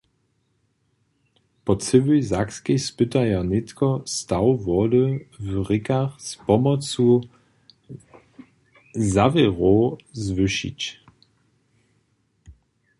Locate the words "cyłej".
1.75-2.21